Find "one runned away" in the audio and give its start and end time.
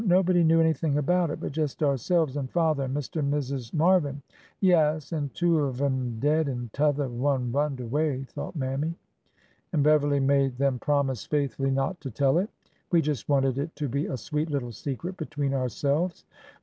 7.07-8.23